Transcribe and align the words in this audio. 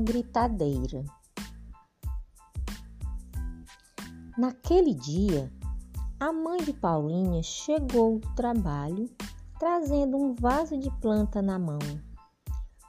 Gritadeira. 0.00 1.04
Naquele 4.36 4.94
dia, 4.94 5.52
a 6.20 6.32
mãe 6.32 6.58
de 6.62 6.72
Paulinha 6.72 7.42
chegou 7.42 8.18
do 8.18 8.34
trabalho 8.34 9.10
trazendo 9.58 10.16
um 10.16 10.34
vaso 10.34 10.78
de 10.78 10.90
planta 11.00 11.42
na 11.42 11.58
mão. 11.58 11.78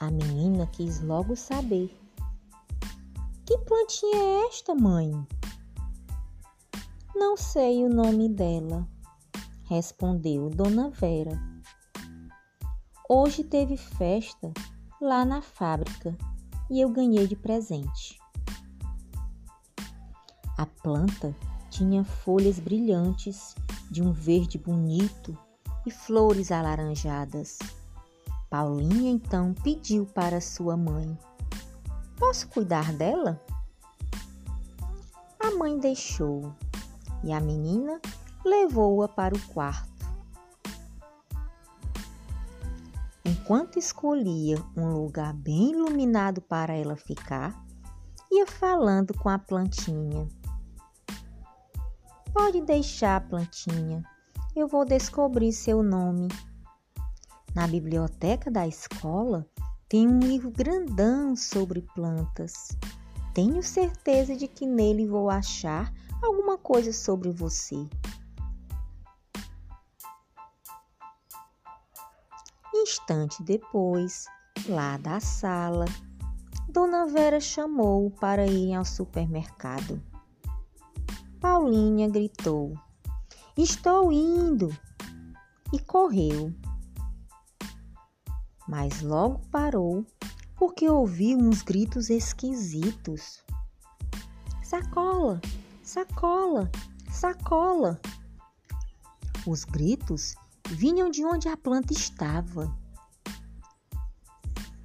A 0.00 0.10
menina 0.10 0.66
quis 0.66 1.00
logo 1.00 1.34
saber: 1.34 1.90
Que 3.46 3.58
plantinha 3.58 4.16
é 4.16 4.46
esta, 4.48 4.74
mãe? 4.74 5.10
Não 7.14 7.36
sei 7.36 7.84
o 7.84 7.88
nome 7.88 8.28
dela, 8.28 8.86
respondeu 9.64 10.50
Dona 10.50 10.90
Vera. 10.90 11.38
Hoje 13.08 13.42
teve 13.42 13.76
festa 13.76 14.52
lá 15.00 15.24
na 15.24 15.40
fábrica 15.40 16.16
e 16.70 16.80
eu 16.80 16.88
ganhei 16.88 17.26
de 17.26 17.36
presente. 17.36 18.18
A 20.56 20.66
planta 20.66 21.34
tinha 21.70 22.04
folhas 22.04 22.58
brilhantes 22.58 23.54
de 23.90 24.02
um 24.02 24.12
verde 24.12 24.58
bonito 24.58 25.36
e 25.86 25.90
flores 25.90 26.50
alaranjadas. 26.50 27.58
Paulinha 28.50 29.10
então 29.10 29.54
pediu 29.62 30.06
para 30.06 30.40
sua 30.40 30.76
mãe: 30.76 31.16
Posso 32.16 32.48
cuidar 32.48 32.92
dela? 32.92 33.40
A 35.38 35.50
mãe 35.52 35.78
deixou 35.78 36.52
e 37.22 37.32
a 37.32 37.40
menina 37.40 38.00
levou-a 38.44 39.08
para 39.08 39.34
o 39.34 39.40
quarto. 39.48 39.97
Enquanto 43.48 43.78
escolhia 43.78 44.62
um 44.76 44.92
lugar 44.92 45.32
bem 45.32 45.70
iluminado 45.70 46.42
para 46.42 46.74
ela 46.74 46.96
ficar, 46.96 47.58
ia 48.30 48.46
falando 48.46 49.14
com 49.14 49.30
a 49.30 49.38
plantinha. 49.38 50.28
Pode 52.30 52.60
deixar, 52.60 53.26
plantinha, 53.26 54.02
eu 54.54 54.68
vou 54.68 54.84
descobrir 54.84 55.50
seu 55.54 55.82
nome. 55.82 56.28
Na 57.54 57.66
biblioteca 57.66 58.50
da 58.50 58.68
escola 58.68 59.46
tem 59.88 60.06
um 60.06 60.20
livro 60.20 60.50
grandão 60.50 61.34
sobre 61.34 61.80
plantas. 61.94 62.76
Tenho 63.32 63.62
certeza 63.62 64.36
de 64.36 64.46
que 64.46 64.66
nele 64.66 65.06
vou 65.06 65.30
achar 65.30 65.90
alguma 66.22 66.58
coisa 66.58 66.92
sobre 66.92 67.30
você. 67.30 67.88
Instante 72.88 73.42
depois, 73.42 74.24
lá 74.66 74.96
da 74.96 75.20
sala, 75.20 75.84
Dona 76.70 77.06
Vera 77.06 77.38
chamou 77.38 78.10
para 78.10 78.46
ir 78.46 78.72
ao 78.72 78.82
supermercado. 78.82 80.02
Paulinha 81.38 82.08
gritou: 82.08 82.72
Estou 83.58 84.10
indo! 84.10 84.74
E 85.70 85.78
correu. 85.80 86.50
Mas 88.66 89.02
logo 89.02 89.40
parou 89.50 90.06
porque 90.56 90.88
ouviu 90.88 91.36
uns 91.36 91.60
gritos 91.60 92.08
esquisitos. 92.08 93.44
Sacola! 94.62 95.42
Sacola! 95.82 96.70
Sacola! 97.10 98.00
Os 99.46 99.64
gritos 99.64 100.34
vinham 100.68 101.10
de 101.10 101.24
onde 101.24 101.48
a 101.48 101.56
planta 101.56 101.92
estava. 101.92 102.72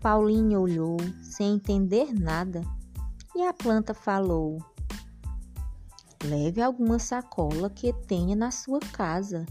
Paulinha 0.00 0.58
olhou 0.58 0.96
sem 1.22 1.54
entender 1.54 2.12
nada 2.12 2.62
e 3.34 3.46
a 3.46 3.52
planta 3.52 3.94
falou: 3.94 4.58
Leve 6.24 6.60
alguma 6.60 6.98
sacola 6.98 7.70
que 7.70 7.92
tenha 7.92 8.36
na 8.36 8.50
sua 8.50 8.80
casa. 8.92 9.46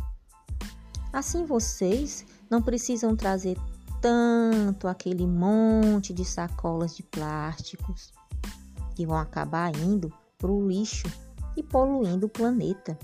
Assim 1.12 1.46
vocês 1.46 2.26
não 2.50 2.62
precisam 2.62 3.16
trazer 3.16 3.58
tanto 4.02 4.88
aquele 4.88 5.26
monte 5.26 6.14
de 6.14 6.24
sacolas 6.24 6.96
de 6.96 7.04
plásticos 7.04 8.14
que 8.96 9.06
vão 9.06 9.18
acabar 9.18 9.76
indo 9.76 10.14
para 10.38 10.52
o 10.52 10.68
lixo 10.68 11.08
e 11.56 11.64
poluindo 11.64 12.28
o 12.28 12.30
planeta. 12.30 12.98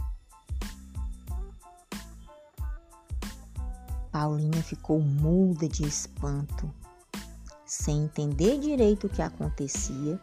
Paulinha 4.16 4.64
ficou 4.64 5.02
muda 5.02 5.68
de 5.68 5.86
espanto. 5.86 6.74
Sem 7.66 8.06
entender 8.06 8.58
direito 8.58 9.08
o 9.08 9.10
que 9.10 9.22
acontecia, 9.22 10.18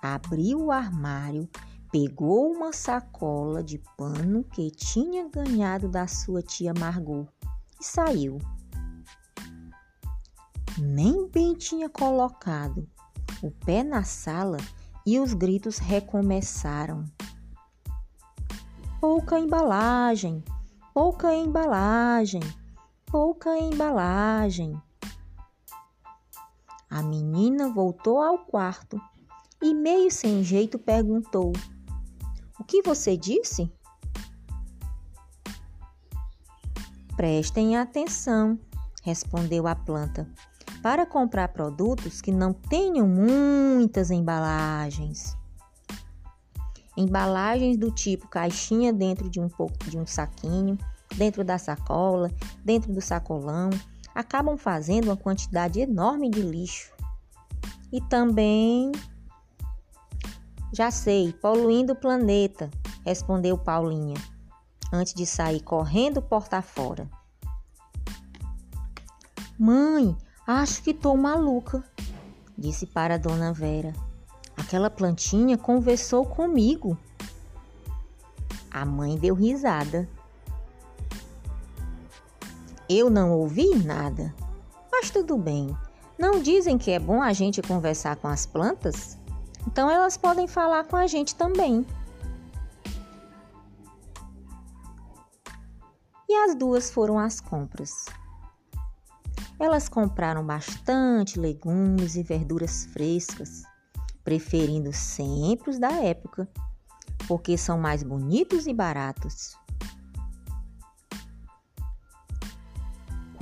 abriu 0.00 0.66
o 0.66 0.70
armário, 0.70 1.48
pegou 1.90 2.52
uma 2.52 2.72
sacola 2.72 3.60
de 3.60 3.82
pano 3.96 4.44
que 4.44 4.70
tinha 4.70 5.28
ganhado 5.28 5.88
da 5.88 6.06
sua 6.06 6.42
tia 6.42 6.72
Margot 6.78 7.26
e 7.80 7.84
saiu. 7.84 8.38
Nem 10.78 11.28
bem 11.28 11.54
tinha 11.54 11.88
colocado 11.88 12.88
o 13.42 13.50
pé 13.50 13.82
na 13.82 14.04
sala 14.04 14.58
e 15.04 15.18
os 15.18 15.34
gritos 15.34 15.78
recomeçaram. 15.78 17.04
Pouca 19.00 19.40
embalagem, 19.40 20.40
pouca 20.94 21.34
embalagem 21.34 22.40
pouca 23.06 23.58
embalagem. 23.58 24.80
A 26.90 27.02
menina 27.02 27.68
voltou 27.72 28.20
ao 28.20 28.38
quarto 28.38 29.00
e, 29.62 29.74
meio 29.74 30.10
sem 30.10 30.44
jeito, 30.44 30.78
perguntou: 30.78 31.52
O 32.58 32.64
que 32.64 32.82
você 32.82 33.16
disse? 33.16 33.72
Prestem 37.16 37.76
atenção, 37.76 38.58
respondeu 39.02 39.66
a 39.66 39.74
planta, 39.74 40.28
para 40.82 41.06
comprar 41.06 41.48
produtos 41.48 42.20
que 42.20 42.32
não 42.32 42.52
tenham 42.52 43.06
muitas 43.08 44.10
embalagens. 44.10 45.36
Embalagens 46.96 47.76
do 47.76 47.90
tipo 47.90 48.28
caixinha 48.28 48.92
dentro 48.92 49.28
de 49.28 49.40
um, 49.40 49.48
de 49.88 49.98
um 49.98 50.06
saquinho 50.06 50.78
dentro 51.16 51.44
da 51.44 51.58
sacola, 51.58 52.30
dentro 52.64 52.92
do 52.92 53.00
sacolão, 53.00 53.70
acabam 54.14 54.56
fazendo 54.56 55.06
uma 55.06 55.16
quantidade 55.16 55.80
enorme 55.80 56.30
de 56.30 56.40
lixo. 56.40 56.92
E 57.92 58.00
também. 58.00 58.92
Já 60.72 60.90
sei, 60.90 61.32
poluindo 61.32 61.92
o 61.92 61.96
planeta, 61.96 62.68
respondeu 63.04 63.56
Paulinha, 63.56 64.16
antes 64.92 65.14
de 65.14 65.24
sair 65.24 65.60
correndo 65.60 66.20
porta 66.20 66.60
fora. 66.60 67.08
Mãe, 69.56 70.16
acho 70.44 70.82
que 70.82 70.92
tô 70.92 71.16
maluca, 71.16 71.84
disse 72.58 72.86
para 72.86 73.14
a 73.14 73.18
Dona 73.18 73.52
Vera. 73.52 73.92
Aquela 74.56 74.90
plantinha 74.90 75.56
conversou 75.56 76.24
comigo. 76.24 76.98
A 78.68 78.84
mãe 78.84 79.16
deu 79.16 79.34
risada. 79.34 80.08
Eu 82.96 83.10
não 83.10 83.32
ouvi 83.32 83.74
nada. 83.74 84.32
Mas 84.88 85.10
tudo 85.10 85.36
bem. 85.36 85.76
Não 86.16 86.40
dizem 86.40 86.78
que 86.78 86.92
é 86.92 86.98
bom 87.00 87.20
a 87.20 87.32
gente 87.32 87.60
conversar 87.60 88.14
com 88.14 88.28
as 88.28 88.46
plantas? 88.46 89.18
Então 89.66 89.90
elas 89.90 90.16
podem 90.16 90.46
falar 90.46 90.84
com 90.84 90.94
a 90.94 91.08
gente 91.08 91.34
também. 91.34 91.84
E 96.28 96.34
as 96.34 96.54
duas 96.54 96.88
foram 96.88 97.18
às 97.18 97.40
compras. 97.40 98.04
Elas 99.58 99.88
compraram 99.88 100.46
bastante 100.46 101.40
legumes 101.40 102.14
e 102.14 102.22
verduras 102.22 102.84
frescas, 102.84 103.64
preferindo 104.22 104.92
sempre 104.92 105.70
os 105.70 105.80
da 105.80 105.90
época, 105.90 106.48
porque 107.26 107.58
são 107.58 107.76
mais 107.76 108.04
bonitos 108.04 108.68
e 108.68 108.72
baratos. 108.72 109.58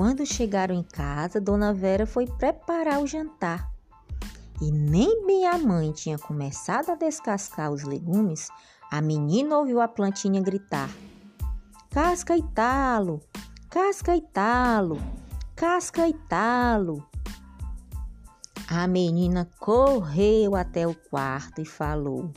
Quando 0.03 0.27
chegaram 0.27 0.75
em 0.75 0.83
casa, 0.83 1.41
Dona 1.41 1.73
Vera 1.73 2.05
foi 2.05 2.27
preparar 2.27 3.01
o 3.01 3.07
jantar. 3.07 3.71
E 4.61 4.69
nem 4.69 5.25
bem 5.25 5.47
a 5.47 5.57
mãe 5.57 5.93
tinha 5.93 6.19
começado 6.19 6.91
a 6.91 6.97
descascar 6.97 7.71
os 7.71 7.85
legumes, 7.85 8.49
a 8.91 9.01
menina 9.01 9.57
ouviu 9.57 9.81
a 9.81 9.87
plantinha 9.87 10.43
gritar: 10.43 10.91
Casca 11.89 12.37
e 12.37 12.43
talo, 12.43 13.21
casca 13.71 14.17
e 14.17 14.21
talo, 14.23 15.01
casca 15.55 16.09
e 16.09 16.15
talo. 16.29 17.07
A 18.69 18.89
menina 18.89 19.49
correu 19.61 20.57
até 20.57 20.85
o 20.85 20.97
quarto 20.97 21.61
e 21.61 21.65
falou: 21.65 22.29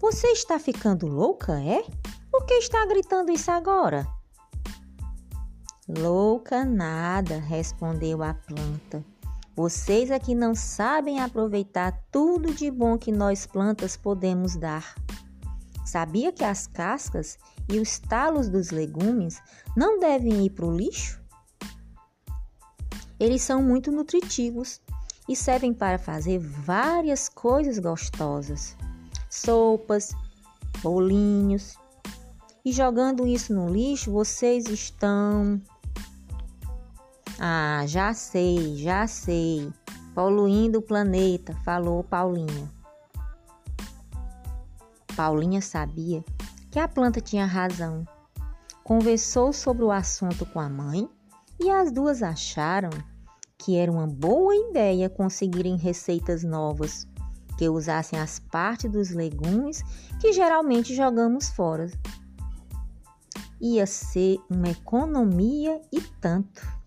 Você 0.00 0.26
está 0.32 0.58
ficando 0.58 1.06
louca, 1.06 1.60
é? 1.60 1.84
Por 2.28 2.44
que 2.44 2.54
está 2.54 2.84
gritando 2.86 3.30
isso 3.30 3.52
agora? 3.52 4.17
Louca 5.88 6.66
nada, 6.66 7.38
respondeu 7.38 8.22
a 8.22 8.34
planta. 8.34 9.02
Vocês 9.56 10.10
aqui 10.10 10.34
não 10.34 10.54
sabem 10.54 11.18
aproveitar 11.18 11.98
tudo 12.12 12.52
de 12.52 12.70
bom 12.70 12.98
que 12.98 13.10
nós 13.10 13.46
plantas 13.46 13.96
podemos 13.96 14.54
dar. 14.54 14.94
Sabia 15.86 16.30
que 16.30 16.44
as 16.44 16.66
cascas 16.66 17.38
e 17.70 17.80
os 17.80 17.98
talos 17.98 18.50
dos 18.50 18.70
legumes 18.70 19.40
não 19.74 19.98
devem 19.98 20.44
ir 20.44 20.50
para 20.50 20.66
o 20.66 20.76
lixo? 20.76 21.22
Eles 23.18 23.40
são 23.40 23.62
muito 23.62 23.90
nutritivos 23.90 24.82
e 25.26 25.34
servem 25.34 25.72
para 25.72 25.98
fazer 25.98 26.38
várias 26.38 27.30
coisas 27.30 27.78
gostosas: 27.78 28.76
sopas, 29.30 30.14
bolinhos. 30.82 31.76
E 32.62 32.72
jogando 32.72 33.26
isso 33.26 33.54
no 33.54 33.70
lixo, 33.70 34.12
vocês 34.12 34.68
estão 34.68 35.58
ah, 37.38 37.84
já 37.86 38.12
sei, 38.12 38.76
já 38.76 39.06
sei. 39.06 39.72
Poluindo 40.14 40.80
o 40.80 40.82
planeta, 40.82 41.54
falou 41.64 42.02
Paulinha. 42.02 42.68
Paulinha 45.16 45.60
sabia 45.60 46.24
que 46.70 46.78
a 46.78 46.88
planta 46.88 47.20
tinha 47.20 47.46
razão. 47.46 48.04
Conversou 48.82 49.52
sobre 49.52 49.84
o 49.84 49.92
assunto 49.92 50.44
com 50.46 50.58
a 50.58 50.68
mãe 50.68 51.08
e 51.60 51.70
as 51.70 51.92
duas 51.92 52.22
acharam 52.22 52.90
que 53.58 53.76
era 53.76 53.90
uma 53.90 54.06
boa 54.06 54.54
ideia 54.54 55.10
conseguirem 55.10 55.76
receitas 55.76 56.42
novas 56.42 57.06
que 57.58 57.68
usassem 57.68 58.18
as 58.18 58.38
partes 58.38 58.90
dos 58.90 59.10
legumes 59.10 59.82
que 60.20 60.32
geralmente 60.32 60.94
jogamos 60.94 61.48
fora. 61.50 61.90
Ia 63.60 63.86
ser 63.86 64.38
uma 64.48 64.68
economia 64.68 65.80
e 65.92 66.00
tanto. 66.00 66.77